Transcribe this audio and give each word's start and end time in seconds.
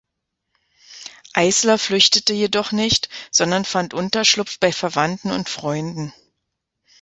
Eysler 1.35 1.77
flüchtete 1.77 2.33
jedoch 2.33 2.71
nicht, 2.71 3.07
sondern 3.29 3.65
fand 3.65 3.93
Unterschlupf 3.93 4.57
bei 4.57 4.71
Verwandten 4.71 5.29
und 5.31 5.47
Freunden. 5.47 6.11